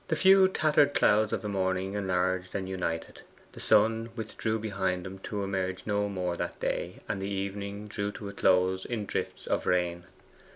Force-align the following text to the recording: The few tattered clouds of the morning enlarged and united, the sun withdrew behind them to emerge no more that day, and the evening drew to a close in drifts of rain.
The 0.07 0.15
few 0.15 0.47
tattered 0.47 0.95
clouds 0.95 1.31
of 1.31 1.43
the 1.43 1.47
morning 1.47 1.93
enlarged 1.93 2.55
and 2.55 2.67
united, 2.67 3.21
the 3.51 3.59
sun 3.59 4.09
withdrew 4.15 4.57
behind 4.57 5.05
them 5.05 5.19
to 5.19 5.43
emerge 5.43 5.85
no 5.85 6.09
more 6.09 6.35
that 6.37 6.59
day, 6.59 7.01
and 7.07 7.21
the 7.21 7.29
evening 7.29 7.87
drew 7.87 8.11
to 8.13 8.27
a 8.27 8.33
close 8.33 8.83
in 8.83 9.05
drifts 9.05 9.45
of 9.45 9.67
rain. 9.67 10.05